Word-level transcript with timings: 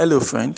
Hello, 0.00 0.16
friend. 0.18 0.56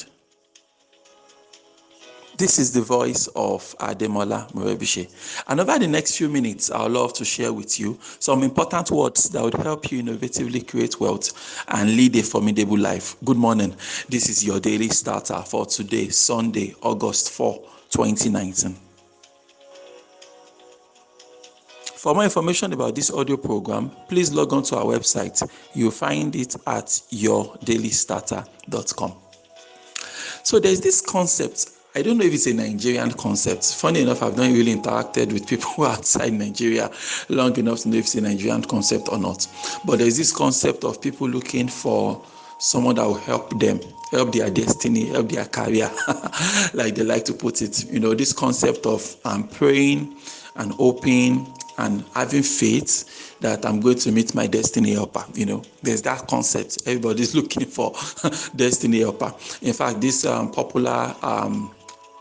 This 2.39 2.61
is 2.61 2.71
the 2.71 2.81
voice 2.81 3.27
of 3.35 3.75
Ademola 3.81 4.49
Morebise. 4.53 5.09
And 5.49 5.59
over 5.59 5.81
the 5.81 5.89
next 5.89 6.17
few 6.17 6.29
minutes, 6.29 6.71
I 6.71 6.85
would 6.85 6.93
love 6.93 7.13
to 7.15 7.25
share 7.25 7.53
with 7.53 7.81
you 7.81 7.99
some 8.21 8.45
important 8.45 8.93
words 8.93 9.31
that 9.31 9.43
would 9.43 9.55
help 9.55 9.91
you 9.91 10.01
innovatively 10.01 10.65
create 10.65 11.01
wealth 11.01 11.65
and 11.67 11.97
lead 11.97 12.15
a 12.15 12.23
formidable 12.23 12.79
life. 12.79 13.17
Good 13.25 13.37
morning. 13.37 13.75
This 14.09 14.29
is 14.29 14.45
your 14.45 14.61
daily 14.61 14.91
starter 14.91 15.43
for 15.45 15.67
today, 15.67 16.11
Sunday, 16.11 16.77
August 16.81 17.33
4, 17.33 17.59
2019. 17.91 18.77
For 21.97 22.15
more 22.15 22.23
information 22.23 22.73
about 22.75 22.95
this 22.95 23.11
audio 23.11 23.37
program, 23.37 23.91
please 24.09 24.33
log 24.33 24.53
on 24.53 24.63
to 24.63 24.77
our 24.77 24.85
website. 24.85 25.43
You'll 25.75 25.91
find 25.91 26.37
it 26.37 26.55
at 26.65 26.87
yourdailystarter.com. 27.11 29.17
So 30.45 30.59
there's 30.59 30.81
this 30.81 31.01
concept. 31.01 31.71
I 31.95 32.03
don't 32.03 32.17
know 32.19 32.25
if 32.25 32.33
it's 32.33 32.47
a 32.47 32.55
Nigerian 32.55 33.13
concept. 33.13 33.75
Funny 33.75 34.01
enough, 34.01 34.23
I've 34.23 34.37
not 34.37 34.51
really 34.51 34.75
interacted 34.75 35.33
with 35.33 35.47
people 35.47 35.85
outside 35.85 36.33
Nigeria 36.33 36.91
long 37.29 37.57
enough 37.59 37.81
to 37.81 37.89
know 37.89 37.97
if 37.99 38.05
it's 38.07 38.15
a 38.15 38.21
Nigerian 38.21 38.63
concept 38.65 39.09
or 39.11 39.19
not. 39.19 39.47
But 39.85 39.99
there's 39.99 40.17
this 40.17 40.33
concept 40.33 40.85
of 40.85 41.01
people 41.01 41.29
looking 41.29 41.69
for 41.69 42.25
someone 42.59 42.95
that 42.95 43.05
will 43.05 43.15
help 43.15 43.59
them, 43.59 43.81
help 44.11 44.33
their 44.33 44.49
destiny, 44.49 45.07
help 45.07 45.29
their 45.29 45.45
career, 45.45 45.91
like 46.75 46.95
they 46.95 47.03
like 47.03 47.25
to 47.27 47.35
put 47.35 47.61
it. 47.61 47.91
You 47.91 48.01
know, 48.01 48.15
this 48.15 48.33
concept 48.33 48.87
of 48.87 49.17
um, 49.25 49.49
praying 49.49 50.17
and 50.57 50.73
hoping 50.73 51.47
and 51.79 52.05
having 52.15 52.43
faith 52.43 53.39
that 53.41 53.65
I'm 53.67 53.81
going 53.81 53.99
to 53.99 54.13
meet 54.13 54.35
my 54.35 54.47
destiny 54.47 54.93
helper. 54.93 55.25
You 55.35 55.47
know, 55.47 55.63
there's 55.83 56.03
that 56.03 56.27
concept. 56.29 56.79
Everybody's 56.87 57.35
looking 57.35 57.67
for 57.67 57.93
destiny 58.57 59.01
helper. 59.01 59.35
In 59.63 59.73
fact, 59.73 60.01
this 60.01 60.25
um, 60.25 60.51
popular 60.51 61.15
um, 61.23 61.75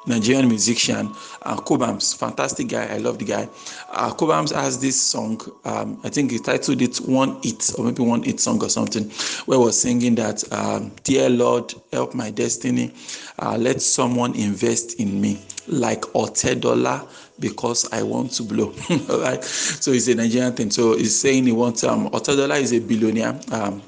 Nigerian 0.08 0.48
musician, 0.48 1.08
uh, 1.44 1.56
Kobams, 1.58 2.18
fantastic 2.18 2.68
guy. 2.70 2.88
I 2.88 2.98
love 2.98 3.20
the 3.20 3.26
guy. 3.26 3.48
Uh, 3.92 4.12
Kobams 4.14 4.54
has 4.54 4.80
this 4.80 5.00
song. 5.00 5.40
Um, 5.64 6.00
I 6.04 6.10
think 6.10 6.32
he 6.32 6.40
titled 6.40 6.82
it 6.82 6.98
"One 6.98 7.40
It" 7.44 7.72
or 7.78 7.86
maybe 7.86 8.02
"One 8.02 8.24
It" 8.24 8.40
song 8.40 8.64
or 8.64 8.70
something, 8.70 9.10
where 9.46 9.60
was 9.60 9.80
singing 9.80 10.16
that, 10.16 10.44
um, 10.52 10.92
"Dear 11.04 11.30
Lord, 11.30 11.74
help 11.94 12.16
my 12.16 12.32
destiny. 12.32 12.94
Uh, 13.40 13.58
let 13.58 13.82
someone 13.82 14.36
invest 14.36 15.00
in 15.00 15.22
me 15.22 15.40
like 15.68 16.02
Otedola 16.14 17.08
because 17.40 17.92
I 17.94 18.02
want 18.02 18.32
to 18.34 18.44
blow." 18.44 18.74
All 19.10 19.20
right. 19.22 19.44
So 19.44 19.92
it's 19.92 20.08
a 20.08 20.16
Nigerian 20.16 20.54
thing. 20.54 20.72
So 20.72 20.98
he's 20.98 21.20
saying 21.20 21.46
he 21.46 21.52
wants 21.52 21.84
um 21.84 22.10
Otedola 22.10 22.60
is 22.60 22.74
a 22.74 22.80
billionaire. 22.80 23.40
Um, 23.52 23.84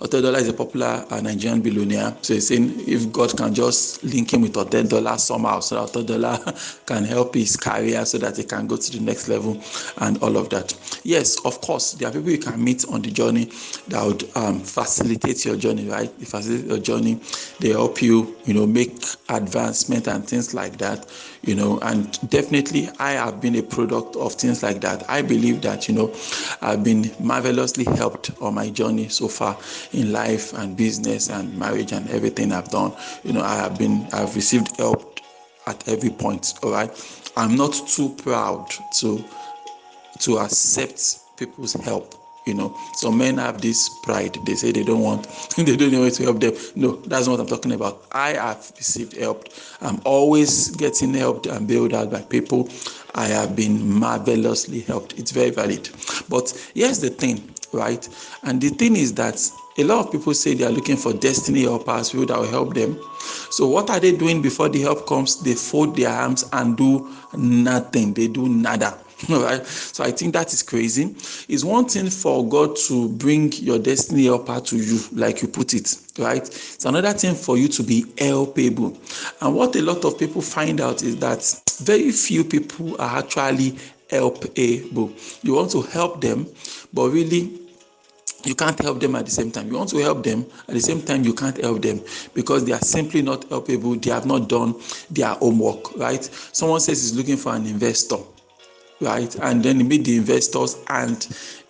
Otedola 0.00 0.38
is 0.38 0.48
a 0.48 0.52
popular 0.52 1.06
uh, 1.10 1.20
Nigerian 1.22 1.62
billionaire. 1.62 2.14
So 2.20 2.34
he's 2.34 2.48
saying 2.48 2.80
if 2.86 3.10
God 3.12 3.34
can 3.36 3.54
just 3.54 4.04
link 4.04 4.32
him 4.32 4.42
with 4.42 4.52
Otedola 4.52 5.18
somehow, 5.18 5.60
so 5.60 5.86
that 5.86 5.92
Otedola 5.94 6.84
can 6.86 7.04
help 7.04 7.34
his 7.34 7.56
career 7.56 8.04
so 8.04 8.18
that 8.18 8.36
he 8.36 8.44
can 8.44 8.66
go 8.66 8.76
to 8.76 8.92
the 8.92 9.00
next 9.02 9.28
level 9.28 9.60
and 9.98 10.22
all 10.22 10.36
of 10.36 10.50
that. 10.50 10.74
Yes, 11.02 11.42
of 11.46 11.60
course, 11.62 11.92
there 11.94 12.08
are 12.08 12.12
people 12.12 12.30
you 12.30 12.38
can 12.38 12.62
meet 12.62 12.84
on 12.88 13.00
the 13.00 13.10
journey 13.10 13.46
that 13.88 14.04
would 14.04 14.36
um, 14.36 14.60
facilitate 14.60 15.44
your 15.46 15.56
journey, 15.56 15.88
right? 15.88 16.16
They 16.18 16.26
facilitate 16.26 16.66
your 16.68 16.78
journey. 16.78 17.20
They 17.60 17.70
help 17.70 18.02
you, 18.02 18.36
you 18.44 18.52
know, 18.52 18.66
make 18.66 19.02
advancement 19.30 20.08
and 20.08 20.26
things 20.28 20.52
like 20.52 20.76
that, 20.78 21.06
you 21.42 21.54
know. 21.54 21.78
And 21.80 22.12
definitely, 22.28 22.90
I 22.98 23.12
have 23.12 23.40
been 23.40 23.56
a 23.56 23.62
product 23.62 24.16
of 24.16 24.34
things 24.34 24.62
like 24.62 24.82
that. 24.82 25.08
I 25.08 25.22
believe 25.22 25.62
that, 25.62 25.88
you 25.88 25.94
know, 25.94 26.14
I've 26.60 26.84
been 26.84 27.10
marvelously 27.18 27.84
helped 27.84 28.30
on 28.42 28.54
my 28.54 28.68
journey 28.68 29.08
so 29.08 29.28
far 29.28 29.56
in 29.92 30.12
life 30.12 30.52
and 30.54 30.76
business 30.76 31.30
and 31.30 31.56
marriage 31.58 31.92
and 31.92 32.08
everything 32.10 32.52
I've 32.52 32.70
done. 32.70 32.92
You 33.24 33.32
know, 33.32 33.42
I 33.42 33.56
have 33.56 33.78
been, 33.78 34.06
I've 34.12 34.34
received 34.34 34.76
help 34.76 35.20
at 35.66 35.88
every 35.88 36.10
point. 36.10 36.54
All 36.62 36.70
right. 36.72 36.90
I'm 37.36 37.56
not 37.56 37.74
too 37.86 38.10
proud 38.16 38.70
to 38.94 39.24
to 40.20 40.38
accept 40.38 41.18
people's 41.36 41.74
help. 41.74 42.14
You 42.46 42.54
know, 42.54 42.76
some 42.94 43.18
men 43.18 43.38
have 43.38 43.60
this 43.60 43.88
pride. 44.04 44.38
They 44.46 44.54
say 44.54 44.70
they 44.70 44.84
don't 44.84 45.00
want, 45.02 45.24
they 45.56 45.76
don't 45.76 45.90
know 45.90 46.08
to 46.08 46.22
help 46.22 46.40
them. 46.40 46.54
No, 46.76 46.96
that's 46.96 47.26
not 47.26 47.32
what 47.32 47.40
I'm 47.40 47.46
talking 47.48 47.72
about. 47.72 48.04
I 48.12 48.34
have 48.34 48.72
received 48.76 49.16
help. 49.16 49.48
I'm 49.80 50.00
always 50.04 50.70
getting 50.76 51.12
helped 51.12 51.46
and 51.46 51.66
bailed 51.66 51.92
out 51.92 52.10
by 52.12 52.22
people. 52.22 52.68
I 53.16 53.24
have 53.26 53.56
been 53.56 53.98
marvelously 53.98 54.80
helped. 54.80 55.18
It's 55.18 55.32
very 55.32 55.50
valid. 55.50 55.90
But 56.28 56.50
here's 56.72 57.00
the 57.00 57.10
thing, 57.10 57.52
right? 57.72 58.08
And 58.44 58.60
the 58.60 58.68
thing 58.68 58.94
is 58.94 59.12
that 59.14 59.40
a 59.78 59.84
lot 59.84 60.06
of 60.06 60.12
people 60.12 60.32
say 60.34 60.54
they 60.54 60.64
are 60.64 60.70
looking 60.70 60.96
for 60.96 61.12
destiny 61.12 61.62
helpers, 61.62 62.10
people 62.10 62.26
that 62.26 62.38
will 62.38 62.46
help 62.48 62.74
them. 62.74 62.98
So, 63.50 63.66
what 63.66 63.90
are 63.90 64.00
they 64.00 64.16
doing 64.16 64.40
before 64.40 64.68
the 64.68 64.80
help 64.80 65.06
comes? 65.06 65.42
They 65.42 65.54
fold 65.54 65.96
their 65.96 66.10
arms 66.10 66.48
and 66.52 66.76
do 66.76 67.12
nothing. 67.36 68.14
They 68.14 68.28
do 68.28 68.48
nada. 68.48 68.98
Right. 69.30 69.66
So, 69.66 70.04
I 70.04 70.10
think 70.10 70.34
that 70.34 70.52
is 70.52 70.62
crazy. 70.62 71.04
It's 71.48 71.64
one 71.64 71.86
thing 71.86 72.10
for 72.10 72.46
God 72.46 72.76
to 72.88 73.08
bring 73.08 73.50
your 73.52 73.78
destiny 73.78 74.26
helper 74.26 74.60
to 74.60 74.76
you, 74.76 75.00
like 75.12 75.40
you 75.40 75.48
put 75.48 75.72
it, 75.72 75.96
right? 76.18 76.42
It's 76.42 76.84
another 76.84 77.12
thing 77.14 77.34
for 77.34 77.56
you 77.56 77.66
to 77.68 77.82
be 77.82 78.02
helpable. 78.16 78.94
And 79.40 79.54
what 79.54 79.74
a 79.74 79.80
lot 79.80 80.04
of 80.04 80.18
people 80.18 80.42
find 80.42 80.82
out 80.82 81.02
is 81.02 81.16
that 81.16 81.42
very 81.80 82.12
few 82.12 82.44
people 82.44 83.00
are 83.00 83.18
actually 83.18 83.72
helpable. 84.10 85.10
You 85.42 85.54
want 85.54 85.70
to 85.72 85.80
help 85.82 86.20
them, 86.20 86.46
but 86.92 87.08
really 87.08 87.65
you 88.46 88.54
can't 88.54 88.78
help 88.80 89.00
them 89.00 89.16
at 89.16 89.24
the 89.24 89.30
same 89.30 89.50
time. 89.50 89.68
You 89.68 89.76
want 89.76 89.90
to 89.90 89.98
help 89.98 90.22
them 90.22 90.46
at 90.68 90.74
the 90.74 90.80
same 90.80 91.02
time, 91.02 91.24
you 91.24 91.34
can't 91.34 91.56
help 91.58 91.82
them 91.82 92.00
because 92.34 92.64
they 92.64 92.72
are 92.72 92.80
simply 92.80 93.22
not 93.22 93.42
helpable. 93.48 94.00
They 94.02 94.10
have 94.10 94.26
not 94.26 94.48
done 94.48 94.74
their 95.10 95.34
homework, 95.34 95.96
right? 95.96 96.24
Someone 96.52 96.80
says 96.80 97.02
he's 97.02 97.16
looking 97.16 97.36
for 97.36 97.54
an 97.54 97.66
investor, 97.66 98.18
right? 99.00 99.34
And 99.36 99.62
then 99.62 99.76
he 99.78 99.82
meet 99.82 100.04
the 100.04 100.16
investors 100.16 100.76
and 100.88 101.26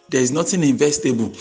there 0.08 0.20
is 0.20 0.30
nothing 0.30 0.60
investable. 0.60 1.34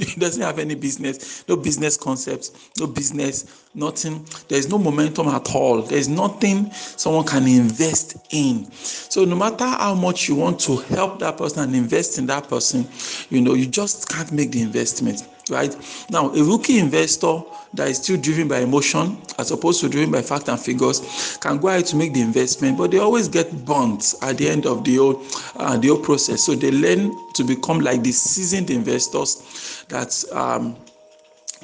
he 0.14 0.20
doesn't 0.20 0.42
have 0.42 0.58
any 0.58 0.74
business, 0.74 1.46
no 1.48 1.56
business 1.56 1.96
concepts, 1.96 2.70
no 2.78 2.86
business, 2.86 3.66
nothing. 3.74 4.26
There 4.48 4.58
is 4.58 4.68
no 4.68 4.78
momentum 4.78 5.28
at 5.28 5.54
all. 5.54 5.82
There 5.82 5.98
is 5.98 6.08
nothing 6.08 6.70
someone 6.72 7.26
can 7.26 7.46
invest 7.46 8.16
in. 8.30 8.70
So 8.72 9.24
no 9.24 9.36
matter 9.36 9.64
how 9.64 9.94
much 9.94 10.28
you 10.28 10.34
want 10.34 10.60
to 10.60 10.76
help 10.76 11.20
that 11.20 11.38
person 11.38 11.62
and 11.62 11.74
invest 11.74 12.18
in 12.18 12.26
that 12.26 12.48
person, 12.48 12.86
you 13.30 13.40
know, 13.40 13.54
you 13.54 13.66
just 13.66 14.08
can't 14.08 14.30
make 14.32 14.52
the 14.52 14.60
investment. 14.62 15.26
Right 15.50 15.76
now, 16.08 16.30
a 16.30 16.44
rookie 16.44 16.78
investor 16.78 17.40
that 17.74 17.88
is 17.88 17.96
still 17.98 18.16
driven 18.16 18.46
by 18.46 18.60
emotion 18.60 19.20
as 19.38 19.50
opposed 19.50 19.80
to 19.80 19.88
driven 19.88 20.12
by 20.12 20.22
fact 20.22 20.48
and 20.48 20.60
figures 20.60 21.36
can 21.40 21.58
go 21.58 21.68
ahead 21.68 21.86
to 21.86 21.96
make 21.96 22.12
the 22.12 22.20
investment, 22.20 22.78
but 22.78 22.90
they 22.92 22.98
always 22.98 23.26
get 23.28 23.64
burnt 23.64 24.14
at 24.22 24.38
the 24.38 24.48
end 24.48 24.66
of 24.66 24.84
the 24.84 24.96
whole 24.96 25.22
uh, 25.56 25.76
the 25.76 25.88
whole 25.88 25.98
process. 25.98 26.44
So 26.44 26.54
they 26.54 26.70
learn 26.70 27.12
to 27.34 27.42
become 27.44 27.80
like 27.80 28.02
the 28.02 28.12
seasoned 28.12 28.70
investors 28.70 29.84
that 29.88 30.24
um, 30.32 30.76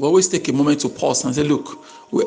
always 0.01 0.29
take 0.29 0.49
a 0.49 0.53
moment 0.53 0.81
to 0.81 0.89
pause 0.89 1.25
and 1.25 1.35
say, 1.35 1.45
"Look, 1.45 1.79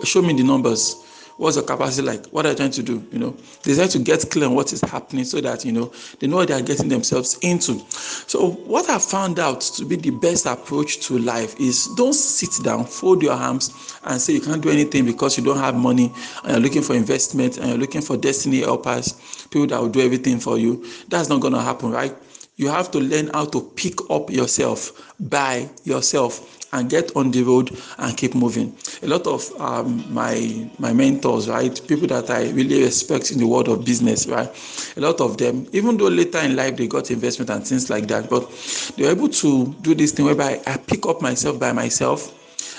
show 0.05 0.21
me 0.21 0.33
the 0.33 0.43
numbers." 0.43 0.95
What's 1.37 1.55
your 1.55 1.65
capacity 1.65 2.05
like? 2.05 2.25
What 2.27 2.45
are 2.45 2.49
you 2.49 2.55
trying 2.55 2.71
to 2.71 2.83
do? 2.83 3.05
You 3.11 3.19
know 3.19 3.37
they 3.63 3.75
try 3.75 3.87
to 3.87 3.99
get 3.99 4.29
clear 4.29 4.45
on 4.47 4.55
what 4.55 4.73
is 4.73 4.81
happening 4.81 5.25
so 5.25 5.41
that 5.41 5.65
you 5.65 5.71
know 5.71 5.91
they 6.19 6.27
know 6.27 6.37
what 6.37 6.47
they 6.49 6.53
are 6.53 6.61
getting 6.61 6.89
themselves 6.89 7.37
into. 7.41 7.79
So 7.89 8.51
what 8.51 8.89
i 8.89 8.97
found 8.99 9.39
out 9.39 9.61
to 9.61 9.85
be 9.85 9.95
the 9.95 10.11
best 10.11 10.45
approach 10.45 10.99
to 11.07 11.17
life 11.17 11.59
is 11.59 11.87
don't 11.97 12.13
sit 12.13 12.63
down 12.63 12.85
fold 12.85 13.21
your 13.21 13.33
arms 13.33 13.97
and 14.05 14.19
say 14.21 14.33
you 14.33 14.41
can't 14.41 14.61
do 14.61 14.69
anything 14.69 15.05
because 15.05 15.37
you 15.37 15.43
don't 15.43 15.57
have 15.57 15.75
money 15.75 16.11
and 16.43 16.51
you're 16.51 16.59
looking 16.59 16.81
for 16.81 16.95
investment 16.95 17.57
and 17.57 17.69
you're 17.69 17.77
looking 17.77 18.01
for 18.01 18.17
destiny 18.17 18.59
helpers 18.61 19.45
people 19.51 19.67
that 19.67 19.79
will 19.79 19.89
do 19.89 20.01
everything 20.01 20.39
for 20.39 20.57
you. 20.57 20.85
That's 21.09 21.29
not 21.29 21.41
to 21.41 21.59
happen 21.59 21.91
right? 21.91 22.15
You 22.55 22.67
have 22.69 22.91
to 22.91 22.99
learn 22.99 23.27
how 23.33 23.45
to 23.45 23.61
pick 23.75 23.95
up 24.09 24.29
yourself 24.29 25.13
by 25.19 25.69
yourself 25.83 26.60
and 26.73 26.89
get 26.89 27.15
on 27.15 27.31
the 27.31 27.43
road 27.43 27.77
and 27.97 28.17
keep 28.17 28.33
moving. 28.35 28.75
A 29.03 29.07
lot 29.07 29.27
of 29.27 29.49
um, 29.59 30.03
my 30.13 30.69
my 30.79 30.93
mentors, 30.93 31.49
right, 31.49 31.79
people 31.87 32.07
that 32.07 32.29
I 32.29 32.49
really 32.51 32.83
respect 32.83 33.31
in 33.31 33.39
the 33.39 33.47
world 33.47 33.67
of 33.67 33.85
business, 33.85 34.27
right, 34.27 34.49
a 34.97 35.01
lot 35.01 35.21
of 35.21 35.37
them, 35.37 35.67
even 35.73 35.97
though 35.97 36.07
later 36.07 36.39
in 36.39 36.55
life 36.55 36.77
they 36.77 36.87
got 36.87 37.11
investment 37.11 37.49
and 37.49 37.65
things 37.65 37.89
like 37.89 38.07
that, 38.07 38.29
but 38.29 38.49
they 38.97 39.03
were 39.05 39.11
able 39.11 39.29
to 39.29 39.73
do 39.81 39.93
this 39.95 40.11
thing 40.11 40.25
whereby 40.25 40.61
I 40.65 40.77
pick 40.77 41.05
up 41.05 41.21
myself 41.21 41.59
by 41.59 41.71
myself. 41.71 42.37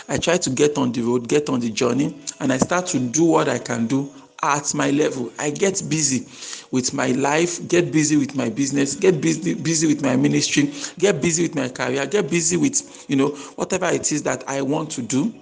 I 0.09 0.19
try 0.19 0.37
to 0.37 0.51
get 0.51 0.77
on 0.79 0.93
the 0.93 1.01
road, 1.03 1.29
get 1.29 1.49
on 1.49 1.61
the 1.61 1.71
journey, 1.71 2.15
and 2.41 2.53
I 2.53 2.59
start 2.59 2.87
to 2.89 2.99
do 2.99 3.25
what 3.25 3.49
I 3.49 3.59
can 3.59 3.87
do 3.87 4.11
at 4.43 4.75
my 4.75 4.91
level. 4.91 5.33
I 5.39 5.51
get 5.51 5.83
busy 5.89 6.27
with 6.71 6.93
my 6.93 7.09
life, 7.13 7.67
get 7.69 7.93
busy 7.93 8.17
with 8.17 8.35
my 8.35 8.49
business, 8.49 8.97
get 8.97 9.21
busy 9.21 9.55
busy 9.55 9.87
with 9.87 10.03
my 10.03 10.17
ministry, 10.17 10.73
get 10.99 11.21
busy 11.23 11.45
with 11.45 11.55
my 11.55 11.69
career, 11.69 12.07
get 12.07 12.29
busy 12.29 12.57
with 12.57 13.07
you 13.09 13.17
know 13.17 13.29
whatever 13.57 13.87
it 13.87 14.11
is 14.11 14.23
that 14.25 14.43
I 14.49 14.63
want 14.63 14.91
to 14.93 15.03
do. 15.03 15.33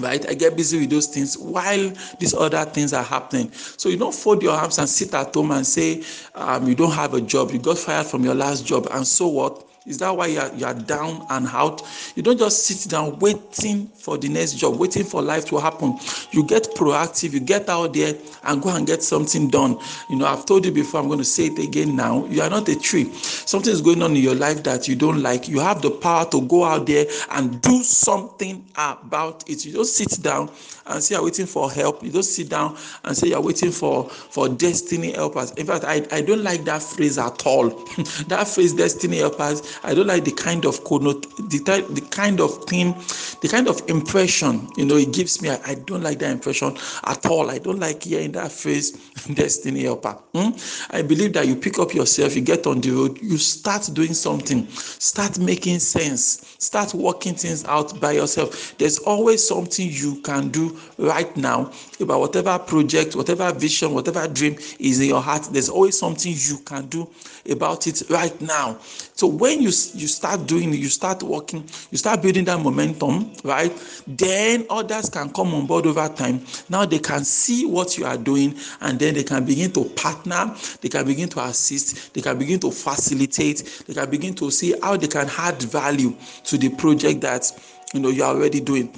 Right, 0.00 0.24
I 0.30 0.34
get 0.34 0.56
busy 0.56 0.78
with 0.78 0.90
those 0.90 1.08
things 1.08 1.36
while 1.36 1.92
these 2.20 2.32
other 2.32 2.64
things 2.64 2.92
are 2.92 3.02
happening. 3.02 3.50
So 3.52 3.88
you 3.88 3.96
don't 3.96 4.14
fold 4.14 4.44
your 4.44 4.52
arms 4.52 4.78
and 4.78 4.88
sit 4.88 5.12
at 5.12 5.34
home 5.34 5.50
and 5.50 5.66
say 5.66 6.04
um, 6.36 6.68
you 6.68 6.76
don't 6.76 6.92
have 6.92 7.14
a 7.14 7.20
job, 7.20 7.50
you 7.50 7.58
got 7.58 7.78
fired 7.78 8.06
from 8.06 8.22
your 8.22 8.36
last 8.36 8.64
job, 8.64 8.86
and 8.92 9.04
so 9.04 9.26
what? 9.26 9.64
Is 9.88 9.98
that 9.98 10.16
why 10.16 10.26
you 10.26 10.40
are, 10.40 10.54
you 10.54 10.66
are 10.66 10.74
down 10.74 11.26
and 11.30 11.46
out? 11.48 11.82
You 12.14 12.22
don't 12.22 12.38
just 12.38 12.66
sit 12.66 12.90
down 12.90 13.18
waiting 13.18 13.88
for 13.88 14.18
the 14.18 14.28
next 14.28 14.54
job, 14.54 14.78
waiting 14.78 15.04
for 15.04 15.22
life 15.22 15.46
to 15.46 15.58
happen. 15.58 15.96
You 16.30 16.44
get 16.44 16.64
proactive, 16.76 17.32
you 17.32 17.40
get 17.40 17.68
out 17.68 17.94
there 17.94 18.14
and 18.44 18.62
go 18.62 18.68
and 18.68 18.86
get 18.86 19.02
something 19.02 19.48
done. 19.48 19.78
You 20.10 20.16
know, 20.16 20.26
I've 20.26 20.44
told 20.44 20.66
you 20.66 20.72
before, 20.72 21.00
I'm 21.00 21.06
going 21.06 21.18
to 21.20 21.24
say 21.24 21.46
it 21.46 21.58
again 21.58 21.96
now. 21.96 22.26
You 22.26 22.42
are 22.42 22.50
not 22.50 22.68
a 22.68 22.78
tree. 22.78 23.12
Something 23.14 23.72
is 23.72 23.80
going 23.80 24.02
on 24.02 24.14
in 24.14 24.22
your 24.22 24.34
life 24.34 24.62
that 24.64 24.88
you 24.88 24.94
don't 24.94 25.22
like. 25.22 25.48
You 25.48 25.60
have 25.60 25.80
the 25.80 25.90
power 25.90 26.28
to 26.30 26.42
go 26.42 26.64
out 26.64 26.86
there 26.86 27.06
and 27.30 27.60
do 27.62 27.82
something 27.82 28.64
about 28.76 29.48
it. 29.48 29.64
You 29.64 29.72
don't 29.72 29.86
sit 29.86 30.22
down 30.22 30.50
and 30.88 31.02
say 31.02 31.14
you're 31.14 31.24
waiting 31.24 31.46
for 31.46 31.70
help. 31.70 32.02
You 32.02 32.10
don't 32.10 32.22
sit 32.22 32.48
down 32.48 32.76
and 33.04 33.16
say 33.16 33.28
you're 33.28 33.40
waiting 33.40 33.70
for, 33.70 34.08
for 34.08 34.48
destiny 34.48 35.12
helpers. 35.12 35.52
In 35.52 35.66
fact, 35.66 35.84
I, 35.84 36.06
I 36.10 36.22
don't 36.22 36.42
like 36.42 36.64
that 36.64 36.82
phrase 36.82 37.18
at 37.18 37.46
all. 37.46 37.68
that 38.28 38.48
phrase, 38.48 38.72
destiny 38.72 39.18
helpers, 39.18 39.77
I 39.82 39.94
don't 39.94 40.06
like 40.06 40.24
the 40.24 40.32
kind 40.32 40.64
of 40.64 40.84
connot, 40.84 41.22
the, 41.50 41.58
the 41.90 42.00
kind 42.10 42.40
of 42.40 42.64
thing, 42.64 42.94
the 43.42 43.48
kind 43.48 43.68
of 43.68 43.80
impression, 43.88 44.68
you 44.76 44.84
know, 44.84 44.96
it 44.96 45.12
gives 45.12 45.40
me. 45.40 45.50
I, 45.50 45.60
I 45.66 45.74
don't 45.74 46.02
like 46.02 46.18
that 46.20 46.30
impression 46.30 46.76
at 47.04 47.24
all. 47.26 47.50
I 47.50 47.58
don't 47.58 47.78
like 47.78 48.02
hearing 48.02 48.32
that 48.32 48.52
phrase, 48.52 48.92
destiny 49.34 49.84
helper. 49.84 50.12
Hmm? 50.34 50.50
I 50.90 51.02
believe 51.02 51.32
that 51.34 51.46
you 51.46 51.56
pick 51.56 51.78
up 51.78 51.94
yourself, 51.94 52.34
you 52.34 52.42
get 52.42 52.66
on 52.66 52.80
the 52.80 52.90
road, 52.90 53.18
you 53.22 53.38
start 53.38 53.88
doing 53.92 54.14
something, 54.14 54.66
start 54.68 55.38
making 55.38 55.78
sense, 55.78 56.56
start 56.58 56.94
working 56.94 57.34
things 57.34 57.64
out 57.64 58.00
by 58.00 58.12
yourself. 58.12 58.76
There's 58.78 58.98
always 58.98 59.46
something 59.46 59.88
you 59.90 60.20
can 60.22 60.48
do 60.48 60.78
right 60.98 61.34
now 61.36 61.72
about 62.00 62.20
whatever 62.20 62.58
project, 62.58 63.16
whatever 63.16 63.52
vision, 63.52 63.94
whatever 63.94 64.26
dream 64.28 64.56
is 64.78 65.00
in 65.00 65.08
your 65.08 65.22
heart. 65.22 65.44
There's 65.52 65.68
always 65.68 65.98
something 65.98 66.32
you 66.36 66.58
can 66.58 66.86
do 66.86 67.08
about 67.50 67.86
it 67.86 68.02
right 68.10 68.38
now. 68.40 68.78
So 69.14 69.26
when 69.26 69.57
you 69.60 69.68
you 69.68 70.06
start 70.06 70.46
doing 70.46 70.72
you 70.72 70.88
start 70.88 71.22
working, 71.22 71.68
you 71.90 71.98
start 71.98 72.22
building 72.22 72.44
that 72.44 72.60
momentum, 72.60 73.32
right? 73.44 73.72
Then 74.06 74.66
others 74.70 75.08
can 75.10 75.30
come 75.30 75.54
on 75.54 75.66
board 75.66 75.86
over 75.86 76.08
time. 76.08 76.44
Now 76.68 76.84
they 76.84 76.98
can 76.98 77.24
see 77.24 77.66
what 77.66 77.98
you 77.98 78.06
are 78.06 78.16
doing, 78.16 78.56
and 78.80 78.98
then 78.98 79.14
they 79.14 79.24
can 79.24 79.44
begin 79.44 79.72
to 79.72 79.84
partner, 79.84 80.54
they 80.80 80.88
can 80.88 81.06
begin 81.06 81.28
to 81.30 81.40
assist, 81.44 82.14
they 82.14 82.20
can 82.20 82.38
begin 82.38 82.60
to 82.60 82.70
facilitate, 82.70 83.84
they 83.86 83.94
can 83.94 84.10
begin 84.10 84.34
to 84.34 84.50
see 84.50 84.74
how 84.82 84.96
they 84.96 85.08
can 85.08 85.28
add 85.38 85.60
value 85.62 86.14
to 86.44 86.58
the 86.58 86.68
project 86.70 87.20
that 87.20 87.50
you 87.94 88.00
know 88.00 88.08
you 88.08 88.22
are 88.22 88.34
already 88.34 88.60
doing 88.60 88.92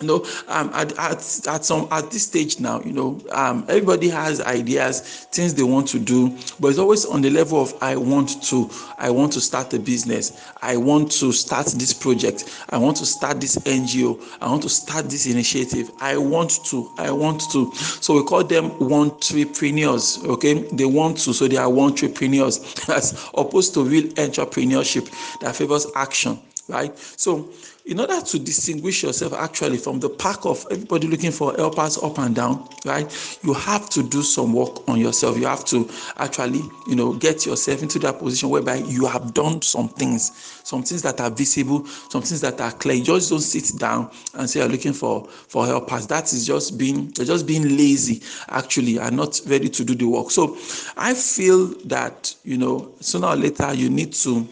you 0.00 0.06
know 0.06 0.26
um, 0.48 0.70
at, 0.74 0.96
at, 0.98 1.46
at 1.48 1.64
some 1.64 1.88
at 1.90 2.10
this 2.10 2.26
stage 2.26 2.58
now 2.60 2.80
you 2.82 2.92
know 2.92 3.20
um, 3.32 3.64
everybody 3.68 4.08
has 4.08 4.40
ideas 4.40 5.00
things 5.32 5.54
they 5.54 5.62
want 5.62 5.86
to 5.88 5.98
do 5.98 6.28
but 6.58 6.68
it's 6.68 6.78
always 6.78 7.04
on 7.06 7.20
the 7.20 7.30
level 7.30 7.60
of 7.60 7.74
i 7.82 7.96
want 7.96 8.42
to 8.42 8.70
i 8.98 9.10
want 9.10 9.32
to 9.32 9.40
start 9.40 9.72
a 9.74 9.78
business. 9.78 10.52
I 10.62 10.76
want 10.76 11.10
to 11.12 11.32
start 11.32 11.66
this 11.66 11.92
project. 11.92 12.64
I 12.70 12.78
want 12.78 12.96
to 12.98 13.06
start 13.06 13.40
this 13.40 13.56
ngo 13.56 14.20
i 14.40 14.48
want 14.48 14.62
to 14.62 14.68
start 14.68 15.08
this 15.08 15.26
initiative. 15.26 15.90
I 16.00 16.16
want 16.16 16.64
to 16.66 16.90
i 16.98 17.10
want 17.10 17.42
to. 17.52 17.72
So 17.74 18.14
we 18.14 18.24
call 18.24 18.44
them 18.44 18.70
entrepreneurs 18.92 20.22
okay? 20.24 20.54
They 20.72 20.84
want 20.84 21.18
to 21.18 21.32
so 21.32 21.48
they 21.48 21.56
are 21.56 21.70
entrepreneurs. 21.72 22.58
As 22.88 23.12
opposed 23.34 23.74
to 23.74 23.84
real 23.84 24.04
entrepreneurship 24.14 25.10
that 25.40 25.56
favors 25.56 25.86
action 25.94 26.38
right? 26.70 26.96
So 26.98 27.50
in 27.86 27.98
order 27.98 28.20
to 28.20 28.38
distinguish 28.38 29.02
yourself 29.02 29.32
actually 29.32 29.78
from 29.78 29.98
the 30.00 30.08
pack 30.08 30.44
of 30.44 30.64
everybody 30.70 31.08
looking 31.08 31.32
for 31.32 31.54
helpers 31.54 31.98
up 31.98 32.18
and 32.18 32.36
down 32.36 32.68
right 32.84 33.38
you 33.42 33.54
have 33.54 33.88
to 33.90 34.02
do 34.02 34.22
some 34.22 34.52
work 34.52 34.86
on 34.88 35.00
yourself. 35.00 35.36
You 35.38 35.46
have 35.46 35.64
to 35.66 35.88
actually 36.18 36.62
you 36.86 36.94
know 36.94 37.14
get 37.14 37.46
yourself 37.46 37.82
into 37.82 37.98
that 38.00 38.18
position 38.18 38.48
whereby 38.50 38.76
you 38.76 39.06
have 39.06 39.34
done 39.34 39.62
some 39.62 39.88
things 39.88 40.30
some 40.62 40.82
things 40.82 41.02
that 41.02 41.20
are 41.20 41.30
visible 41.30 41.86
some 41.86 42.22
things 42.22 42.40
that 42.42 42.60
are 42.60 42.72
clear. 42.72 42.96
You 42.96 43.04
just 43.04 43.30
don't 43.30 43.40
sit 43.40 43.78
down 43.78 44.10
and 44.34 44.48
say 44.48 44.60
you're 44.60 44.68
looking 44.68 44.92
for 44.92 45.26
for 45.26 45.66
helpers. 45.66 46.06
That 46.06 46.32
is 46.32 46.46
just 46.46 46.78
being 46.78 47.12
you're 47.16 47.26
just 47.26 47.46
being 47.46 47.76
lazy 47.76 48.22
actually 48.48 48.98
and 48.98 49.16
not 49.16 49.40
ready 49.46 49.68
to 49.68 49.84
do 49.84 49.94
the 49.94 50.06
work. 50.06 50.30
So 50.30 50.56
i 50.96 51.14
feel 51.14 51.68
that 51.86 52.34
you 52.44 52.56
know 52.56 52.92
sooner 53.00 53.28
or 53.28 53.36
later 53.36 53.72
you 53.74 53.88
need 53.90 54.12
to 54.12 54.46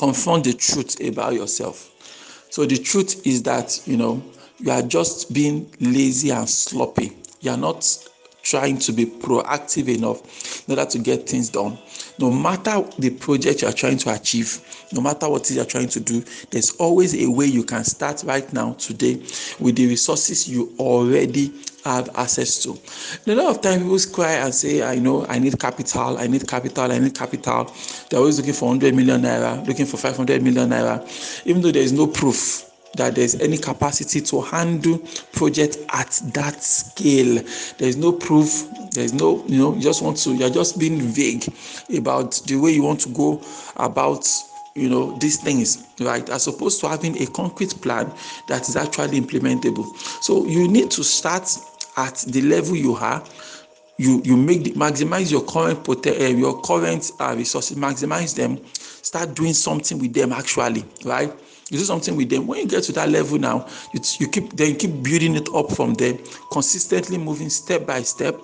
confront 0.00 0.44
the 0.44 0.52
truth 0.52 1.00
about 1.06 1.34
yourself 1.34 1.90
so 2.50 2.66
the 2.66 2.76
truth 2.76 3.24
is 3.24 3.44
that, 3.44 3.80
you 3.86 3.96
know, 3.96 4.20
you 4.58 4.72
are 4.72 4.82
just 4.82 5.32
being 5.32 5.72
lazy 5.78 6.30
and 6.30 6.48
sloppy. 6.50 7.16
You 7.40 7.52
are 7.52 7.56
not 7.56 7.84
trying 8.42 8.78
to 8.78 8.92
be 8.92 9.04
proactive 9.04 9.88
enough 9.88 10.68
in 10.68 10.78
order 10.78 10.90
to 10.90 10.98
get 10.98 11.28
things 11.28 11.48
done. 11.48 11.78
No 12.18 12.30
matter 12.30 12.82
the 12.98 13.10
project 13.10 13.62
you 13.62 13.68
are 13.68 13.72
trying 13.72 13.98
to 13.98 14.14
achieve, 14.14 14.60
no 14.92 15.00
matter 15.00 15.28
what 15.28 15.42
it 15.42 15.50
is 15.50 15.56
you 15.56 15.62
are 15.62 15.66
trying 15.66 15.88
to 15.88 16.00
do, 16.00 16.22
there's 16.50 16.70
always 16.76 17.14
a 17.14 17.30
way 17.30 17.46
you 17.46 17.64
can 17.64 17.84
start 17.84 18.22
right 18.24 18.50
now 18.52 18.72
today 18.74 19.14
with 19.58 19.76
the 19.76 19.86
resources 19.86 20.48
you 20.48 20.72
already 20.78 21.52
have 21.84 22.10
access 22.16 22.62
to. 22.62 22.78
a 23.26 23.34
lot 23.34 23.56
of 23.56 23.62
times 23.62 23.82
people 23.82 24.14
cry 24.14 24.32
and 24.32 24.54
say, 24.54 24.82
I 24.82 24.96
know 24.96 25.24
I 25.26 25.38
need 25.38 25.58
capital, 25.58 26.18
I 26.18 26.26
need 26.26 26.46
capital, 26.46 26.92
I 26.92 26.98
need 26.98 27.14
capital. 27.14 27.72
They're 28.08 28.18
always 28.20 28.38
looking 28.38 28.52
for 28.52 28.66
100 28.66 28.94
million 28.94 29.22
naira, 29.22 29.66
looking 29.66 29.86
for 29.86 29.96
500 29.96 30.42
million 30.42 30.68
naira, 30.68 31.46
even 31.46 31.62
though 31.62 31.72
there 31.72 31.82
is 31.82 31.92
no 31.92 32.06
proof 32.06 32.69
that 32.96 33.14
there's 33.14 33.36
any 33.36 33.56
capacity 33.56 34.20
to 34.20 34.40
handle 34.40 34.98
project 35.32 35.78
at 35.90 36.20
that 36.34 36.62
scale. 36.62 37.42
There's 37.78 37.96
no 37.96 38.12
proof, 38.12 38.68
there's 38.92 39.12
no, 39.12 39.44
you 39.46 39.58
know, 39.58 39.74
you 39.74 39.80
just 39.80 40.02
want 40.02 40.16
to, 40.18 40.34
you're 40.34 40.50
just 40.50 40.78
being 40.78 41.00
vague 41.00 41.44
about 41.96 42.40
the 42.46 42.56
way 42.56 42.70
you 42.72 42.82
want 42.82 43.00
to 43.00 43.08
go 43.10 43.42
about 43.76 44.26
you 44.76 44.88
know 44.88 45.16
these 45.18 45.36
things 45.36 45.84
right? 46.00 46.28
As 46.30 46.46
opposed 46.46 46.80
to 46.80 46.88
having 46.88 47.20
a 47.20 47.26
concrete 47.26 47.74
plan 47.82 48.10
that 48.46 48.68
is 48.68 48.76
actually 48.76 49.20
implementable. 49.20 49.84
So 50.22 50.46
you 50.46 50.68
need 50.68 50.90
to 50.92 51.02
start 51.02 51.50
at 51.96 52.16
the 52.28 52.40
level 52.42 52.76
you 52.76 52.94
are. 52.94 53.22
You 53.98 54.22
you 54.24 54.36
make 54.36 54.64
the, 54.64 54.72
maximize 54.72 55.30
your 55.30 55.44
current 55.44 55.88
uh, 55.88 56.10
your 56.12 56.60
current 56.62 57.10
uh, 57.18 57.34
resources 57.36 57.76
maximize 57.76 58.34
them. 58.34 58.64
Start 59.02 59.34
doing 59.34 59.54
something 59.54 59.98
with 59.98 60.14
them 60.14 60.32
actually 60.32 60.84
right 61.04 61.32
you 61.70 61.78
do 61.78 61.84
something 61.84 62.16
with 62.16 62.28
them? 62.28 62.46
When 62.46 62.60
you 62.60 62.66
get 62.66 62.82
to 62.84 62.92
that 62.92 63.08
level 63.08 63.38
now 63.38 63.66
you, 63.92 64.00
you 64.18 64.28
keep 64.28 64.52
then 64.56 64.70
you 64.70 64.76
keep 64.76 65.02
building 65.02 65.36
it 65.36 65.48
up 65.54 65.72
from 65.72 65.94
there 65.94 66.18
consistently 66.50 67.18
moving 67.18 67.48
step 67.48 67.86
by 67.86 68.02
step 68.02 68.36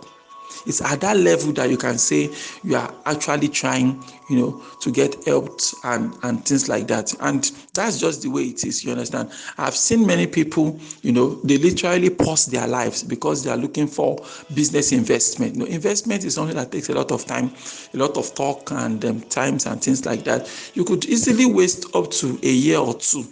it's 0.66 0.80
at 0.80 1.00
that 1.00 1.16
level 1.16 1.52
that 1.52 1.70
you 1.70 1.76
can 1.76 1.98
say 1.98 2.34
you 2.64 2.76
are 2.76 2.92
actually 3.06 3.48
trying, 3.48 4.02
you 4.28 4.36
know, 4.38 4.62
to 4.80 4.90
get 4.90 5.24
helped 5.24 5.74
and 5.84 6.16
and 6.22 6.44
things 6.44 6.68
like 6.68 6.86
that. 6.88 7.14
And 7.20 7.44
that's 7.74 7.98
just 7.98 8.22
the 8.22 8.28
way 8.28 8.42
it 8.42 8.64
is. 8.64 8.84
You 8.84 8.92
understand? 8.92 9.30
I've 9.58 9.76
seen 9.76 10.06
many 10.06 10.26
people, 10.26 10.78
you 11.02 11.12
know, 11.12 11.34
they 11.42 11.58
literally 11.58 12.10
pause 12.10 12.46
their 12.46 12.66
lives 12.66 13.02
because 13.02 13.44
they 13.44 13.50
are 13.50 13.56
looking 13.56 13.86
for 13.86 14.16
business 14.54 14.92
investment. 14.92 15.54
You 15.54 15.60
know, 15.60 15.66
investment 15.66 16.24
is 16.24 16.34
something 16.34 16.56
that 16.56 16.72
takes 16.72 16.88
a 16.88 16.94
lot 16.94 17.12
of 17.12 17.24
time, 17.24 17.50
a 17.94 17.96
lot 17.96 18.16
of 18.16 18.34
talk 18.34 18.70
and 18.72 19.04
um, 19.04 19.20
times 19.22 19.66
and 19.66 19.80
things 19.82 20.04
like 20.04 20.24
that. 20.24 20.50
You 20.74 20.84
could 20.84 21.04
easily 21.04 21.46
waste 21.46 21.86
up 21.94 22.10
to 22.12 22.38
a 22.42 22.50
year 22.50 22.78
or 22.78 22.94
two 22.94 23.24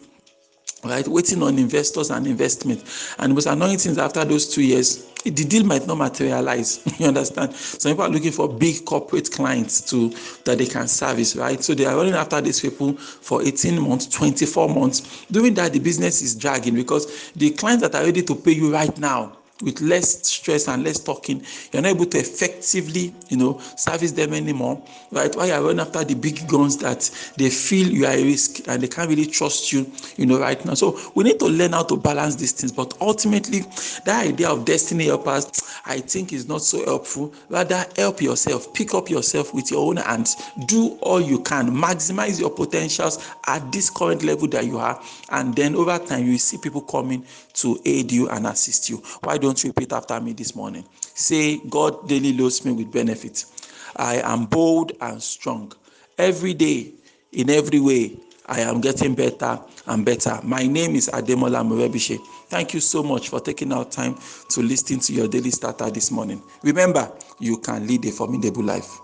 right? 0.85 1.07
Waiting 1.07 1.43
on 1.43 1.59
investors 1.59 2.11
and 2.11 2.26
investment. 2.26 2.85
And 3.19 3.37
annoying 3.47 3.79
things 3.79 3.99
after 3.99 4.25
those 4.25 4.49
two 4.53 4.62
years 4.62 5.11
the 5.25 5.45
deal 5.45 5.64
might 5.64 5.87
not 5.87 5.97
materialize. 5.97 6.83
You 6.99 7.09
understand? 7.09 7.55
Some 7.55 7.93
people 7.93 8.05
are 8.05 8.11
looking 8.11 8.31
for 8.31 8.49
big 8.49 8.85
corporate 8.85 9.33
clients 9.33 9.81
to 9.91 10.11
that 10.45 10.59
they 10.59 10.67
can 10.67 10.87
service 10.87 11.35
right? 11.35 11.62
So 11.64 11.75
they 11.75 11.87
are 11.87 11.97
running 11.97 12.14
after 12.14 12.41
these 12.41 12.61
people 12.61 12.95
for 12.95 13.43
18 13.43 13.81
months 13.81 14.07
24 14.07 14.69
months. 14.69 15.25
Doing 15.31 15.55
that 15.55 15.73
the 15.73 15.79
business 15.79 16.23
is 16.23 16.35
dragging 16.35 16.75
because 16.75 17.31
the 17.33 17.50
clients 17.50 17.83
that 17.83 17.95
are 17.95 18.05
ready 18.05 18.23
to 18.23 18.35
pay 18.35 18.53
you 18.53 18.73
right 18.73 18.97
now 18.99 19.37
with 19.62 19.80
less 19.80 20.26
stress 20.26 20.68
and 20.68 20.82
less 20.82 20.99
talking, 20.99 21.42
you're 21.73 21.82
not 21.82 21.90
able 21.90 22.06
to 22.06 22.18
effectively, 22.18 23.14
you 23.28 23.37
know, 23.37 23.58
service 23.76 24.12
them 24.12 24.34
anymore, 24.34 24.82
right? 25.12 25.34
While 25.37 25.46
you're 25.46 25.62
running 25.62 25.80
after 25.80 26.02
the 26.04 26.14
big 26.14 26.46
guns 26.49 26.76
that 26.78 27.08
they 27.37 27.50
feel 27.50 27.87
you 27.87 28.04
are 28.06 28.12
a 28.12 28.23
risk 28.25 28.66
and 28.68 28.82
they 28.82 28.88
can't 28.88 29.08
really 29.08 29.26
trust 29.26 29.73
you, 29.73 29.90
you 30.16 30.26
know, 30.26 30.40
right 30.40 30.62
now. 30.64 30.75
So 30.75 30.99
we 31.14 31.25
need 31.25 31.38
to 31.38 31.46
learn 31.46 31.73
how 31.73 31.84
to 31.84 31.96
balance 31.96 32.34
these 32.37 32.52
things. 32.52 32.73
But 32.73 32.94
ultimately, 33.00 33.61
that 34.04 34.26
idea 34.26 34.49
of 34.49 34.64
destiny 34.64 35.04
helpers, 35.06 35.46
I 35.87 36.00
think, 36.00 36.32
is 36.32 36.49
not 36.49 36.62
so 36.62 36.84
helpful. 36.84 37.32
Rather, 37.49 37.84
help 37.96 38.20
yourself, 38.20 38.73
pick 38.75 38.92
up 38.94 39.08
yourself 39.08 39.54
with 39.54 39.70
your 39.70 39.87
own 39.87 39.99
hands, 39.99 40.37
do 40.66 40.99
all 41.00 41.20
you 41.20 41.40
can, 41.40 41.70
maximize 41.70 42.40
your 42.40 42.50
potentials 42.50 43.25
at 43.46 43.70
this 43.70 43.88
current 43.88 44.25
level 44.25 44.49
that 44.49 44.66
you 44.66 44.78
are, 44.78 45.00
and 45.30 45.54
then 45.54 45.76
over 45.76 45.99
time 45.99 46.26
you 46.26 46.38
see 46.38 46.58
people 46.58 46.80
coming 46.80 47.25
to 47.54 47.80
aid 47.84 48.11
you 48.11 48.28
and 48.30 48.46
assist 48.46 48.90
you. 48.90 48.96
Why 49.23 49.38
don't 49.44 49.62
repeat 49.64 49.92
after 49.92 50.18
me 50.22 50.32
this 50.32 50.56
morning? 50.56 50.86
Say, 51.00 51.58
God 51.68 52.08
daily 52.08 52.32
loads 52.32 52.64
me 52.64 52.72
with 52.72 52.90
benefits. 52.90 53.70
I 53.94 54.16
am 54.22 54.46
bold 54.46 54.92
and 55.02 55.22
strong. 55.22 55.70
Every 56.16 56.54
day, 56.54 56.92
in 57.32 57.50
every 57.50 57.78
way, 57.78 58.16
I 58.46 58.60
am 58.60 58.80
getting 58.80 59.14
better 59.14 59.60
and 59.86 60.02
better. 60.02 60.40
My 60.42 60.66
name 60.66 60.96
is 60.96 61.10
Ademola 61.12 61.62
Morebise. 61.62 62.18
Thank 62.48 62.72
you 62.72 62.80
so 62.80 63.02
much 63.02 63.28
for 63.28 63.38
taking 63.38 63.70
out 63.74 63.92
time 63.92 64.16
to 64.48 64.62
listen 64.62 64.98
to 65.00 65.12
your 65.12 65.28
daily 65.28 65.50
starter 65.50 65.90
this 65.90 66.10
morning. 66.10 66.42
Remember, 66.62 67.12
you 67.38 67.58
can 67.58 67.86
lead 67.86 68.06
a 68.06 68.12
formidable 68.12 68.62
life. 68.62 68.98